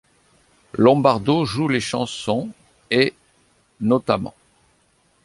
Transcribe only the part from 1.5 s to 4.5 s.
les chansons' et', notamment.